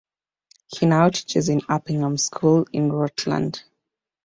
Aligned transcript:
He 0.75 0.87
now 0.87 1.09
teaches 1.09 1.47
at 1.47 1.61
Uppingham 1.69 2.17
School 2.19 2.65
in 2.73 2.91
Rutland. 2.91 3.61